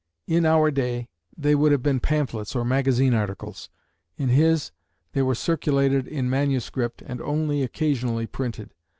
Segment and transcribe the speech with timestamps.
[0.25, 3.69] In our day they would have been pamphlets or magazine articles.
[4.17, 4.71] In his
[5.11, 8.73] they were circulated in manuscript, and only occasionally printed.